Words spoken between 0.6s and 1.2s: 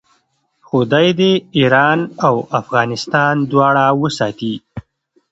خدای